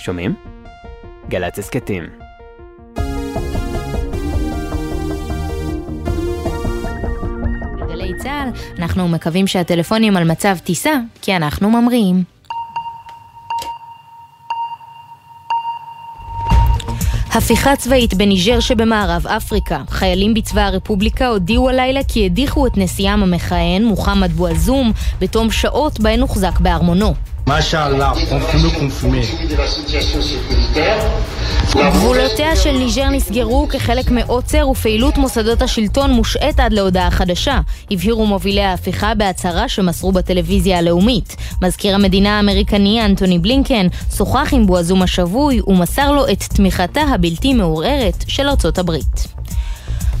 [0.00, 0.34] שומעים?
[1.28, 2.04] גל"צ הסכתים.
[7.88, 10.92] גלי צה"ל, אנחנו מקווים שהטלפונים על מצב טיסה,
[11.22, 12.24] כי אנחנו ממריאים.
[17.34, 19.82] הפיכה צבאית בניג'ר שבמערב אפריקה.
[19.88, 26.20] חיילים בצבא הרפובליקה הודיעו הלילה כי הדיחו את נשיאם המכהן, מוחמד בועזום, בתום שעות בהן
[26.20, 27.14] הוחזק בארמונו.
[27.50, 29.22] Machallah, confirmé, confirmé.
[31.76, 37.60] גבולותיה של ניג'ר נסגרו כחלק מעוצר ופעילות מוסדות השלטון מושעת עד להודעה חדשה,
[37.90, 41.36] הבהירו מובילי ההפיכה בהצהרה שמסרו בטלוויזיה הלאומית.
[41.62, 48.24] מזכיר המדינה האמריקני אנטוני בלינקן שוחח עם בועזום השבוי ומסר לו את תמיכתה הבלתי מעורערת
[48.28, 49.40] של ארצות הברית.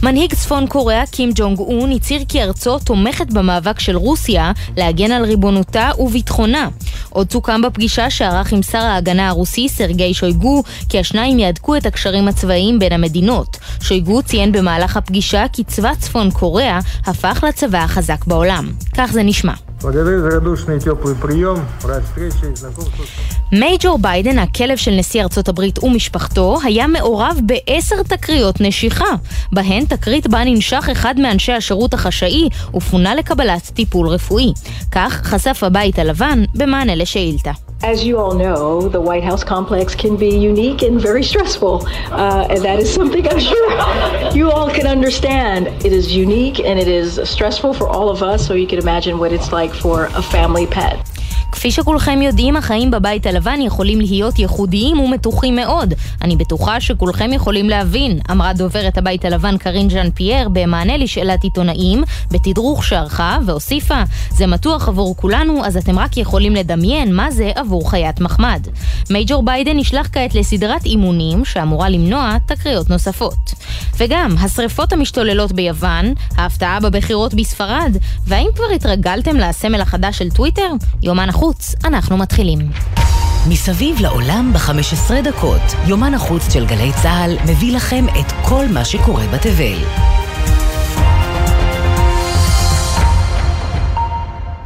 [0.02, 5.24] מנהיג צפון קוריאה קים ג'ונג און הצהיר כי ארצו תומכת במאבק של רוסיה להגן על
[5.24, 6.68] ריבונותה וביטחונה.
[7.10, 12.28] עוד סוכם בפגישה שערך עם שר ההגנה הרוסי סרגי שויגו כי השניים יהדקו את הקשרים
[12.28, 13.56] הצבאיים בין המדינות.
[13.82, 18.72] שויגו ציין במהלך הפגישה כי צבא צפון קוריאה הפך לצבא החזק בעולם.
[18.96, 19.69] כך זה נשמע.
[19.81, 21.59] Благодарю за радушный и теплый прием.
[21.83, 23.05] Рад встрече и знакомству.
[23.51, 29.05] מייג'ור ביידן, הכלב של נשיא ארצות הברית ומשפחתו, היה מעורב בעשר תקריות נשיכה.
[29.51, 34.53] בהן תקרית בה ננשך אחד מאנשי השירות החשאי ופונה לקבלת טיפול רפואי.
[34.91, 37.51] כך חשף הבית הלבן במענה לשאילתה.
[37.82, 41.86] As you all know, the White House complex can be unique and very stressful.
[42.10, 45.68] Uh, and that is something I'm sure you all can understand.
[45.82, 49.18] It is unique and it is stressful for all of us, so you can imagine
[49.18, 51.06] what it's like for a family pet.
[51.52, 55.94] כפי שכולכם יודעים, החיים בבית הלבן יכולים להיות ייחודיים ומתוחים מאוד.
[56.22, 62.02] אני בטוחה שכולכם יכולים להבין, אמרה דוברת הבית הלבן קרין ז'אן פייר במענה לשאלת עיתונאים,
[62.30, 67.90] בתדרוך שערכה, והוסיפה, זה מתוח עבור כולנו, אז אתם רק יכולים לדמיין מה זה עבור
[67.90, 68.66] חיית מחמד.
[69.10, 73.49] מייג'ור ביידן נשלח כעת לסדרת אימונים שאמורה למנוע תקריות נוספות.
[73.98, 77.96] וגם, השרפות המשתוללות ביוון, ההפתעה בבחירות בספרד,
[78.26, 80.70] והאם כבר התרגלתם לסמל החדש של טוויטר?
[81.02, 82.58] יומן החוץ, אנחנו מתחילים.
[83.48, 89.26] מסביב לעולם ב-15 דקות, יומן החוץ של גלי צה"ל מביא לכם את כל מה שקורה
[89.26, 90.19] בתבל.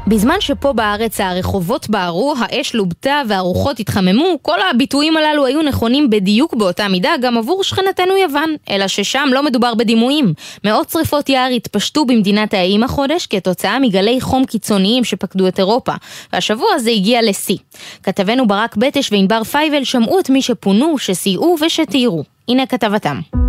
[0.06, 6.54] בזמן שפה בארץ הרחובות בערו, האש לובתה והרוחות התחממו, כל הביטויים הללו היו נכונים בדיוק
[6.54, 10.34] באותה מידה גם עבור שכנתנו יוון, אלא ששם לא מדובר בדימויים.
[10.65, 15.92] מאות שרפות יער התפשטו במדינת האיים החודש כתוצאה מגלי חום קיצוניים שפקדו את אירופה,
[16.32, 17.56] והשבוע זה הגיע לשיא.
[18.03, 22.25] כתבנו ברק בטש וענבר פייבל שמעו את מי שפונו, שסייעו ושתיירו.
[22.48, 23.44] הנה כתבתם.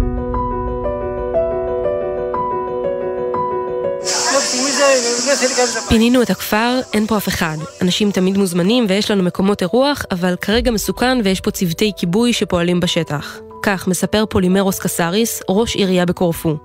[5.89, 7.57] פינינו את הכפר, אין פה אף אחד.
[7.81, 12.79] אנשים תמיד מוזמנים ויש לנו מקומות אירוח, אבל כרגע מסוכן ויש פה צוותי כיבוי שפועלים
[12.79, 13.44] בשטח.
[13.65, 16.57] כך מספר פולימרוס קסאריס, ראש עירייה בקורפו.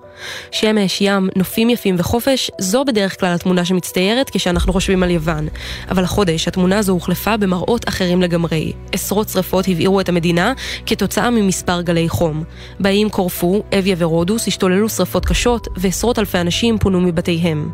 [0.51, 5.49] שמש, ים, נופים יפים וחופש, זו בדרך כלל התמונה שמצטיירת כשאנחנו חושבים על יוון.
[5.91, 8.73] אבל החודש התמונה הזו הוחלפה במראות אחרים לגמרי.
[8.93, 10.53] עשרות שרפות הבעירו את המדינה
[10.87, 12.45] כתוצאה ממספר גלי חום.
[12.81, 17.71] באים קורפו, אביה ורודוס השתוללו שרפות קשות, ועשרות אלפי אנשים פונו מבתיהם.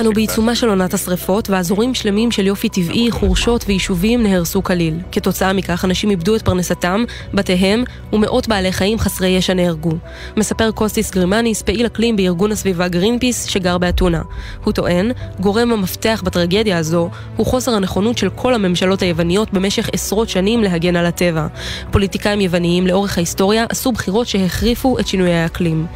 [0.00, 5.00] אנו בעיצומה של עונת השרפות, ואזורים שלמים של יופי טבעי, חורשות ויישובים נהרסו כליל.
[5.12, 7.04] כתוצאה מכך, אנשים איבדו את פרנסתם,
[7.34, 9.92] בתיהם, ומאות בעלי חיים חסרי ישע נהרגו.
[10.36, 14.22] מספר קוסטיס גרימניס, פעיל אקלים בארגון הסביבה גרינפיס, שגר באתונה.
[14.64, 20.28] הוא טוען, גורם המפתח בטרגדיה הזו, הוא חוסר הנכונות של כל הממשלות היווניות במשך עשרות
[20.28, 21.46] שנים להגן על הטבע.
[21.90, 25.86] פוליטיקאים יווניים לאורך ההיסטוריה עשו בחירות שהחריפו את שינויי האקלים.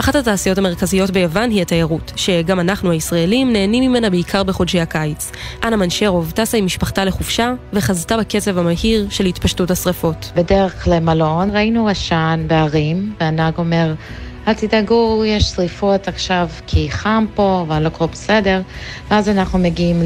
[0.00, 5.32] אחת התעשיות המרכזיות ביוון היא התיירות, שגם אנחנו הישראלים נהנים ממנה בעיקר בחודשי הקיץ.
[5.64, 10.32] אנה מנשרוב טסה עם משפחתה לחופשה, וחזתה בקצב המהיר של התפשטות השרפות.
[10.36, 13.94] בדרך למלון ראינו עשן בהרים, והנהג אומר,
[14.48, 18.60] אל תדאגו, יש שריפות עכשיו כי חם פה אבל הכל בסדר.
[19.10, 20.02] ואז אנחנו מגיעים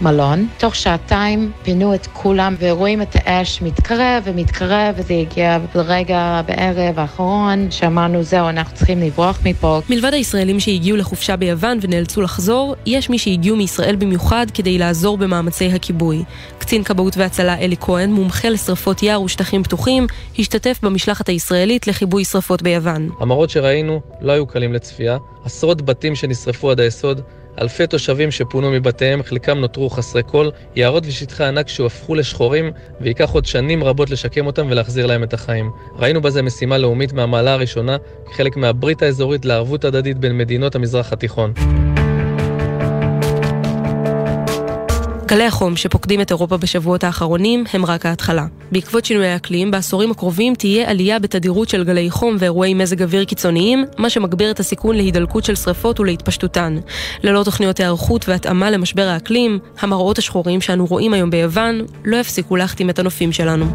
[0.00, 0.48] למלון.
[0.58, 7.70] תוך שעתיים פינו את כולם ורואים את האש מתקרב ומתקרב וזה הגיע ברגע בערב האחרון
[7.70, 9.80] שאמרנו זהו אנחנו צריכים לברוח מפה.
[9.90, 15.66] מלבד הישראלים שהגיעו לחופשה ביוון ונאלצו לחזור, יש מי שהגיעו מישראל במיוחד כדי לעזור במאמצי
[15.66, 16.24] הכיבוי.
[16.58, 20.06] קצין כבאות והצלה אלי כהן, מומחה לשרפות יער ושטחים פתוחים,
[20.38, 23.10] השתתף במשלחת הישראלית לכיבוי שרפות ביוון.
[23.20, 27.20] המראות שראינו לא היו קלים לצפייה, עשרות בתים שנשרפו עד היסוד,
[27.60, 33.46] אלפי תושבים שפונו מבתיהם, חלקם נותרו חסרי כל, יערות ושטחי ענק שהפכו לשחורים, וייקח עוד
[33.46, 35.70] שנים רבות לשקם אותם ולהחזיר להם את החיים.
[35.98, 37.96] ראינו בזה משימה לאומית מהמעלה הראשונה,
[38.30, 41.52] כחלק מהברית האזורית לערבות הדדית בין מדינות המזרח התיכון.
[45.28, 48.46] גלי החום שפוקדים את אירופה בשבועות האחרונים הם רק ההתחלה.
[48.72, 53.84] בעקבות שינויי האקלים, בעשורים הקרובים תהיה עלייה בתדירות של גלי חום ואירועי מזג אוויר קיצוניים,
[53.98, 56.78] מה שמגביר את הסיכון להידלקות של שרפות ולהתפשטותן.
[57.22, 62.90] ללא תוכניות היערכות והתאמה למשבר האקלים, המראות השחורים שאנו רואים היום ביוון לא יפסיקו להחתים
[62.90, 63.66] את הנופים שלנו.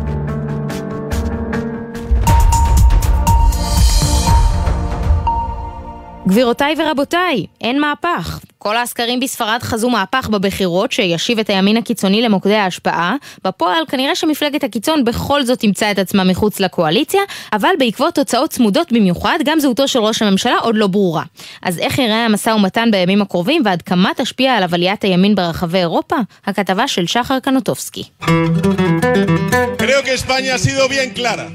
[6.27, 8.39] גבירותיי ורבותיי, אין מהפך.
[8.63, 13.15] כל הסקרים בספרד חזו מהפך בבחירות שישיב את הימין הקיצוני למוקדי ההשפעה.
[13.45, 17.21] בפועל כנראה שמפלגת הקיצון בכל זאת תמצא את עצמה מחוץ לקואליציה,
[17.53, 21.23] אבל בעקבות תוצאות צמודות במיוחד, גם זהותו של ראש הממשלה עוד לא ברורה.
[21.61, 26.15] אז איך ייראה המשא ומתן בימים הקרובים ועד כמה תשפיע עליו עליית הימין ברחבי אירופה?
[26.45, 28.03] הכתבה של שחר קנוטובסקי.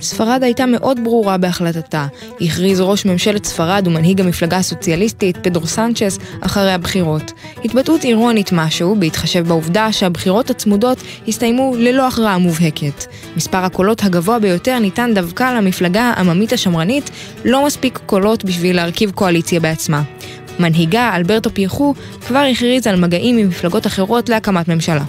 [0.01, 2.07] ספרד הייתה מאוד ברורה בהחלטתה.
[2.41, 6.98] הכריז ראש ממשלת ספרד ומנהיג המפלגה הסוציאליסטית, פדרו סנצ'ס, אחרי הבחירות.
[7.65, 10.99] התבטאות אירונית משהו, בהתחשב בעובדה שהבחירות הצמודות
[11.29, 13.05] הסתיימו ללא הכרעה מובהקת.
[13.37, 17.11] מספר הקולות הגבוה ביותר ניתן דווקא למפלגה העממית השמרנית,
[17.45, 20.03] לא מספיק קולות בשביל להרכיב קואליציה בעצמה.
[20.59, 21.95] מנהיגה, אלברטו פייחו,
[22.29, 25.01] כבר הכריז על מגעים עם מפלגות אחרות להקמת ממשלה.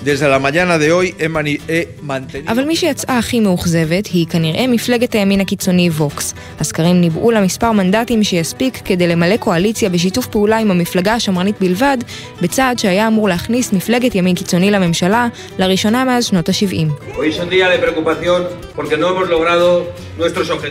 [2.47, 6.33] אבל מי שיצאה הכי מאוכזבת היא כנראה מפלגת הימין הקיצוני ווקס.
[6.59, 11.97] הסקרים ניבאו לה מספר מנדטים שיספיק כדי למלא קואליציה בשיתוף פעולה עם המפלגה השמרנית בלבד,
[12.41, 15.27] בצעד שהיה אמור להכניס מפלגת ימין קיצוני לממשלה,
[15.57, 17.11] לראשונה מאז שנות ה-70.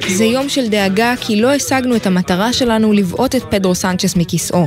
[0.08, 4.66] זה יום של דאגה כי לא השגנו את המטרה שלנו לבעוט את פדרו סנצ'ס מכיסאו.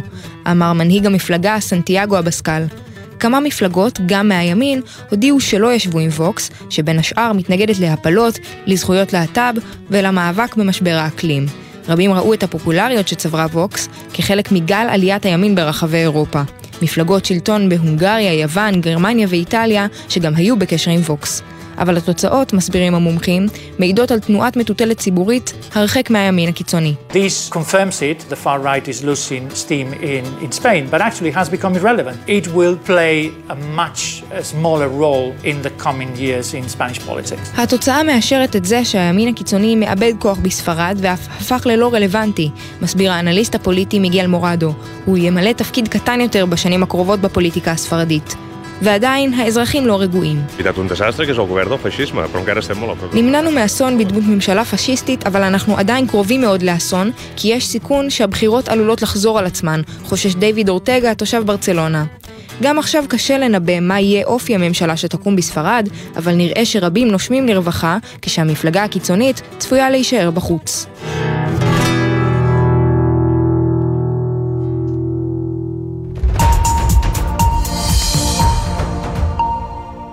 [0.52, 2.64] אמר מנהיג המפלגה סנטיאגו אבסקל.
[3.20, 9.54] כמה מפלגות, גם מהימין, הודיעו שלא ישבו עם ווקס, שבין השאר מתנגדת להפלות, לזכויות להט"ב
[9.90, 11.46] ולמאבק במשבר האקלים.
[11.88, 16.42] רבים ראו את הפופולריות שצברה ווקס כחלק מגל עליית הימין ברחבי אירופה.
[16.82, 21.42] מפלגות שלטון בהונגריה, יוון, גרמניה ואיטליה, שגם היו בקשר עם ווקס.
[21.78, 23.48] אבל התוצאות, מסבירים המומחים,
[23.80, 26.94] מעידות על תנועת מטוטלת ציבורית הרחק מהימין הקיצוני.
[27.10, 31.50] This confirms it, the far right is losing steam in, in Spain, but actually has
[31.50, 32.18] become irrelevant.
[32.28, 37.52] It will play a much smaller role in the coming years in Spanish politics.
[37.58, 42.50] התוצאה מאשרת את זה שהימין הקיצוני מאבד כוח בספרד ואף הפך ללא רלוונטי,
[42.82, 44.74] מסביר האנליסט הפוליטי מיגל מורדו.
[45.06, 48.36] הוא ימלא תפקיד קטן יותר בשנים הקרובות בפוליטיקה הספרדית.
[48.82, 50.42] ועדיין האזרחים לא רגועים.
[53.14, 58.70] נמנענו מאסון בדמות ממשלה פשיסטית, אבל אנחנו עדיין קרובים מאוד לאסון, כי יש סיכון שהבחירות
[58.70, 62.06] עלולות לחזור על עצמן, חושש דיוויד אורטגה, תושב ברצלונה.
[62.62, 67.98] גם עכשיו קשה לנבא מה יהיה אופי הממשלה שתקום בספרד, אבל נראה שרבים נושמים לרווחה,
[68.22, 70.88] כשהמפלגה הקיצונית צפויה להישאר בחוץ.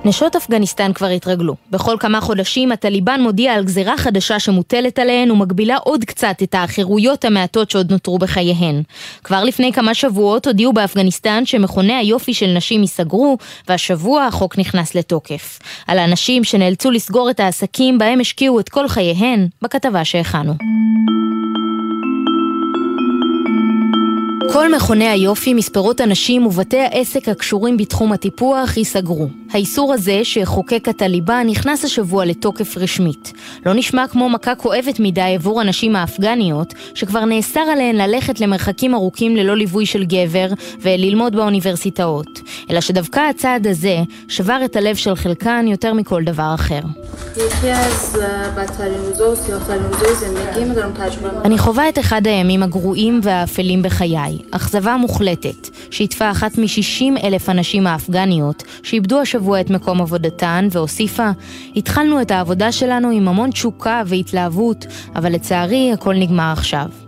[0.05, 1.55] נשות אפגניסטן כבר התרגלו.
[1.71, 7.25] בכל כמה חודשים הטליבן מודיע על גזירה חדשה שמוטלת עליהן ומגבילה עוד קצת את החירויות
[7.25, 8.83] המעטות שעוד נותרו בחייהן.
[9.25, 15.59] כבר לפני כמה שבועות הודיעו באפגניסטן שמכוני היופי של נשים ייסגרו, והשבוע החוק נכנס לתוקף.
[15.87, 20.53] על האנשים שנאלצו לסגור את העסקים בהם השקיעו את כל חייהן, בכתבה שהכנו.
[24.53, 29.29] כל מכוני היופי, מספרות הנשים ובתי העסק הקשורים בתחום הטיפוח ייסגרו.
[29.51, 33.33] האיסור הזה שחוקק הטליבן נכנס השבוע לתוקף רשמית.
[33.67, 39.37] לא נשמע כמו מכה כואבת מדי עבור הנשים האפגניות, שכבר נאסר עליהן ללכת למרחקים ארוכים
[39.37, 40.49] ללא ליווי של גבר
[40.81, 42.41] וללמוד באוניברסיטאות.
[42.71, 46.81] אלא שדווקא הצעד הזה שבר את הלב של חלקן יותר מכל דבר אחר.
[51.45, 54.28] אני חווה את אחד הימים הגרועים והאפלים בחיי.
[54.51, 61.31] אכזבה מוחלטת, שהתפה אחת מ-60 אלף הנשים האפגניות שאיבדו השבוע את מקום עבודתן, והוסיפה,
[61.77, 67.08] התחלנו את העבודה שלנו עם המון תשוקה והתלהבות, אבל לצערי הכל נגמר עכשיו.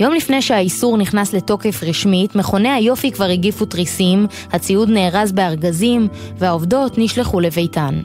[0.00, 6.98] יום לפני שהאיסור נכנס לתוקף רשמית, מכוני היופי כבר הגיפו תריסים, הציוד נארז בארגזים, והעובדות
[6.98, 8.00] נשלחו לביתן.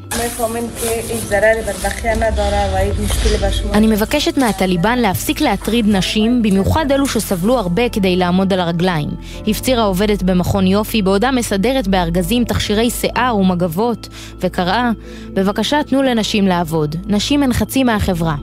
[3.73, 9.09] אני מבקשת מהטליבן להפסיק להטריד נשים, במיוחד אלו שסבלו הרבה כדי לעמוד על הרגליים.
[9.47, 14.07] הפצירה עובדת במכון יופי בעודה מסדרת בארגזים תכשירי שיער ומגבות,
[14.39, 14.91] וקראה,
[15.29, 18.35] בבקשה תנו לנשים לעבוד, נשים הן חצי מהחברה.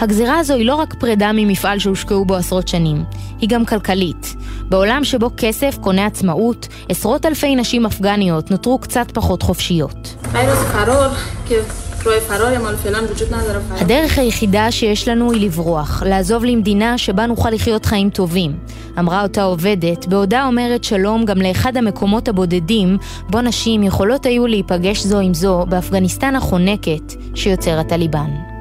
[0.00, 3.04] הגזירה הזו היא לא רק פרידה ממפעל שהושקעו בו עשרות שנים,
[3.40, 4.34] היא גם כלכלית.
[4.68, 10.16] בעולם שבו כסף קונה עצמאות, עשרות אלפי נשים אפגניות נותרו קצת פחות חופשיות.
[13.70, 18.56] הדרך היחידה שיש לנו היא לברוח, לעזוב למדינה שבה נוכל לחיות חיים טובים.
[18.98, 22.98] אמרה אותה עובדת, בעודה אומרת שלום גם לאחד המקומות הבודדים
[23.30, 28.55] בו נשים יכולות היו להיפגש זו עם זו באפגניסטן החונקת שיוצר הטליבן.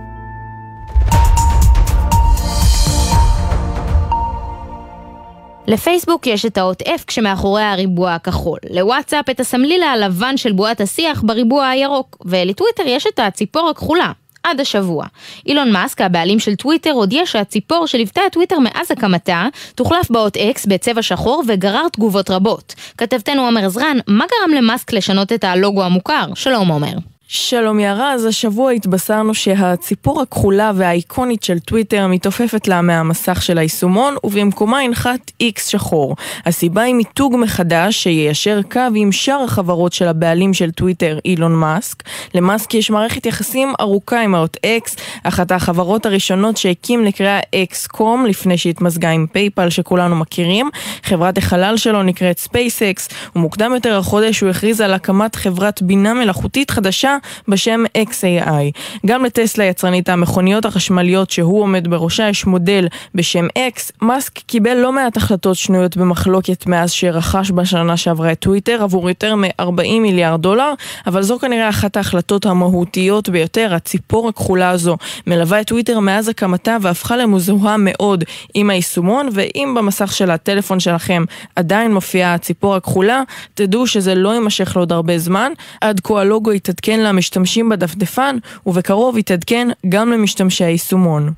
[5.67, 11.21] לפייסבוק יש את האות F כשמאחוריה הריבוע הכחול, לוואטסאפ את הסמליל הלבן של בועת השיח
[11.25, 14.11] בריבוע הירוק, ולטוויטר יש את הציפור הכחולה.
[14.43, 15.05] עד השבוע.
[15.45, 20.65] אילון מאסק, הבעלים של טוויטר, הודיע שהציפור שליוותה את טוויטר מאז הקמתה, תוחלף באות X
[20.65, 22.75] בצבע שחור וגרר תגובות רבות.
[22.97, 26.25] כתבתנו עומר עזרן, מה גרם למאסק לשנות את הלוגו המוכר?
[26.35, 27.14] שלום עומר.
[27.27, 34.15] שלום יערה, אז השבוע התבשרנו שהציפור הכחולה והאיקונית של טוויטר מתעופפת לה מהמסך של היישומון
[34.23, 36.15] ובמקומה ינחת איקס שחור.
[36.45, 42.03] הסיבה היא מיתוג מחדש שיישר קו עם שאר החברות של הבעלים של טוויטר, אילון מאסק.
[42.33, 48.57] למאסק יש מערכת יחסים ארוכה עם האות X, אחת החברות הראשונות שהקים נקראה X.com לפני
[48.57, 50.69] שהתמזגה עם PayPal שכולנו מכירים.
[51.03, 56.71] חברת החלל שלו נקראת SpaceX, ומוקדם יותר החודש הוא הכריז על הקמת חברת בינה מלאכותית
[56.71, 57.14] חדשה
[57.47, 58.79] בשם XAI.
[59.05, 63.91] גם לטסלה יצרנית המכוניות החשמליות שהוא עומד בראשה יש מודל בשם X.
[64.01, 69.35] מאסק קיבל לא מעט החלטות שנויות במחלוקת מאז שרכש בשנה שעברה את טוויטר עבור יותר
[69.35, 70.73] מ-40 מיליארד דולר,
[71.07, 73.73] אבל זו כנראה אחת ההחלטות המהותיות ביותר.
[73.75, 80.13] הציפור הכחולה הזו מלווה את טוויטר מאז הקמתה והפכה למוזוהה מאוד עם היישומון, ואם במסך
[80.13, 81.23] של הטלפון שלכם
[81.55, 83.21] עדיין מופיעה הציפור הכחולה,
[83.53, 85.51] תדעו שזה לא יימשך לעוד הרבה זמן.
[85.81, 91.33] עד כה הלוגו יתעדכן למשתמשים בדפדפן, ובקרוב יתעדכן גם למשתמשי היישומון.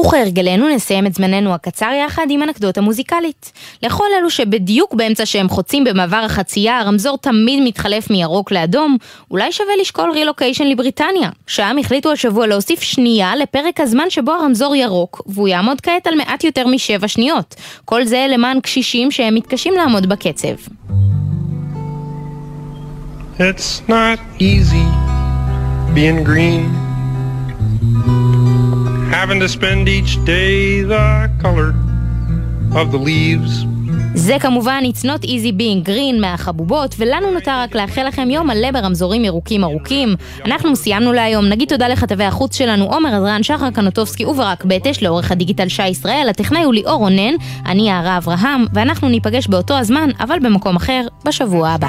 [0.00, 3.52] וכהרגלנו נסיים את זמננו הקצר יחד עם אנקדוטה מוזיקלית.
[3.82, 8.96] לכל אלו שבדיוק באמצע שהם חוצים במעבר החצייה, הרמזור תמיד מתחלף מירוק לאדום,
[9.30, 11.30] אולי שווה לשקול רילוקיישן לבריטניה.
[11.46, 16.44] שם החליטו השבוע להוסיף שנייה לפרק הזמן שבו הרמזור ירוק, והוא יעמוד כעת על מעט
[16.44, 17.54] יותר משבע שניות.
[17.84, 20.54] כל זה למען קשישים שהם מתקשים לעמוד בקצב.
[23.38, 24.86] It's not easy
[25.94, 26.89] being green
[29.10, 31.74] having to spend each day the color
[32.80, 33.66] of the leaves.
[34.14, 38.70] זה כמובן It's Not Easy Being Green מהחבובות, ולנו נותר רק לאחל לכם יום מלא
[38.70, 40.16] ברמזורים ירוקים ארוכים.
[40.44, 45.32] אנחנו סיימנו להיום, נגיד תודה לכתבי החוץ שלנו עומר עזרן, שחר קנוטובסקי וברק בטש, לעורך
[45.32, 47.34] הדיגיטל שי ישראל, הטכנאי הוא ליאור רונן,
[47.66, 51.88] אני יערה אברהם, ואנחנו ניפגש באותו הזמן, אבל במקום אחר, בשבוע הבא.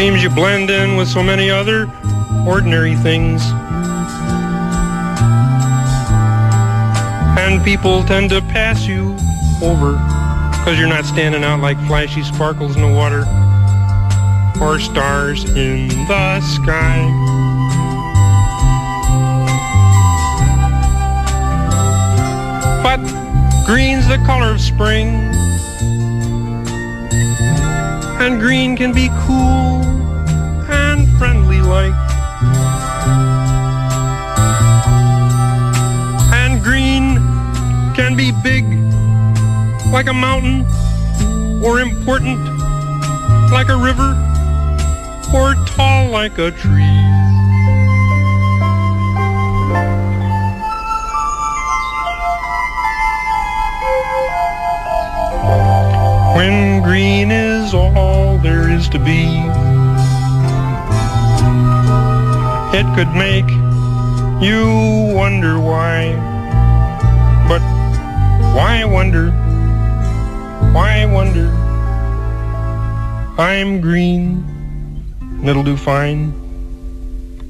[0.00, 1.78] Seems you blend in with so many other
[2.46, 3.42] ordinary things.
[7.38, 9.16] And people tend to pass you
[9.62, 9.92] over
[10.52, 13.24] because you're not standing out like flashy sparkles in the water
[14.60, 17.08] or stars in the sky.
[22.82, 23.00] But
[23.66, 25.08] green's the color of spring,
[28.20, 29.82] and green can be cool
[30.70, 32.09] and friendly like.
[38.00, 38.64] Can be big
[39.92, 40.64] like a mountain
[41.62, 42.40] or important
[43.52, 44.16] like a river
[45.34, 46.96] or tall like a tree.
[56.34, 59.26] When green is all there is to be,
[62.78, 63.50] it could make
[64.42, 66.39] you wonder why
[68.54, 69.30] why wonder?
[70.72, 71.48] Why wonder?
[73.40, 74.44] I'm green,
[75.44, 76.32] it'll do fine.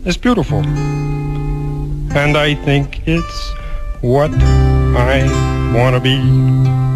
[0.04, 0.61] It's beautiful.
[0.61, 3.52] And I think it's
[4.00, 6.89] what I want to be.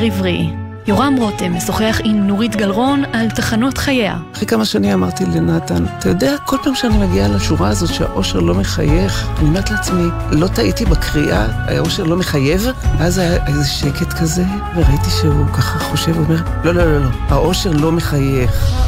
[0.00, 0.50] שיר עברי.
[0.86, 4.16] יורם רותם משוחח עם נורית גלרון על תחנות חייה.
[4.34, 8.54] אחרי כמה שנים אמרתי לנתן, אתה יודע, כל פעם שאני מגיעה לשורה הזאת שהאושר לא
[8.54, 12.66] מחייך, אני אומרת לעצמי, לא טעיתי בקריאה, האושר לא מחייב?
[12.98, 14.44] ואז היה איזה שקט כזה,
[14.76, 18.80] וראיתי שהוא ככה חושב, אומר, לא, לא, לא, לא, האושר לא מחייך.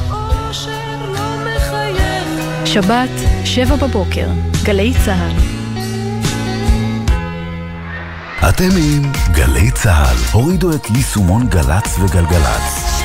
[2.64, 3.10] שבת,
[3.44, 4.26] שבע בבוקר,
[4.64, 5.61] גלי צה"ל.
[8.48, 10.16] אתם עם גלי צה"ל.
[10.32, 13.02] הורידו את יישומון גל"צ וגלגלצ.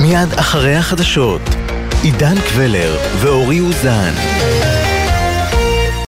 [0.00, 1.42] מיד אחרי החדשות,
[2.02, 4.12] עידן קבלר ואורי אוזן.